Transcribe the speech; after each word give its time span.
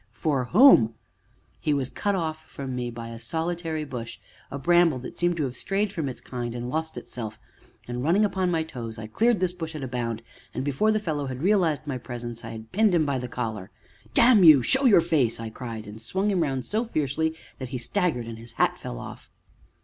for 0.13 0.45
whom? 0.45 0.95
He 1.61 1.75
was 1.75 1.91
cut 1.91 2.15
off 2.15 2.43
from 2.45 2.75
me 2.75 2.89
by 2.89 3.09
a 3.09 3.19
solitary 3.19 3.85
bush, 3.85 4.17
a 4.49 4.57
bramble, 4.57 4.97
that 4.97 5.19
seemed 5.19 5.37
to 5.37 5.43
have 5.43 5.55
strayed 5.55 5.93
from 5.93 6.09
its 6.09 6.21
kind 6.21 6.55
and 6.55 6.71
lost 6.71 6.97
itself, 6.97 7.37
and, 7.87 8.01
running 8.03 8.25
upon 8.25 8.49
my 8.49 8.63
toes, 8.63 8.97
I 8.97 9.05
cleared 9.05 9.39
this 9.39 9.53
bush 9.53 9.75
at 9.75 9.83
a 9.83 9.87
bound, 9.87 10.23
and, 10.55 10.63
before 10.63 10.91
the 10.91 10.97
fellow 10.97 11.27
had 11.27 11.43
realized 11.43 11.85
my 11.85 11.99
presence, 11.99 12.43
I 12.43 12.49
had 12.49 12.71
pinned 12.71 12.95
him 12.95 13.05
by 13.05 13.19
the 13.19 13.27
collar. 13.27 13.69
"Damn 14.15 14.43
you! 14.43 14.63
show 14.63 14.85
your 14.85 15.01
face!" 15.01 15.39
I 15.39 15.51
cried, 15.51 15.85
and 15.85 16.01
swung 16.01 16.31
him 16.31 16.41
round 16.41 16.65
so 16.65 16.83
fiercely 16.83 17.35
that 17.59 17.69
he 17.69 17.77
staggered, 17.77 18.25
and 18.25 18.39
his 18.39 18.53
hat 18.53 18.79
fell 18.79 18.97
off. 18.97 19.29